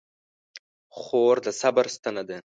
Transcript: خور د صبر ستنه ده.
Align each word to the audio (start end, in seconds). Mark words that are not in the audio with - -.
خور 0.99 1.35
د 1.45 1.47
صبر 1.61 1.85
ستنه 1.95 2.23
ده. 2.29 2.37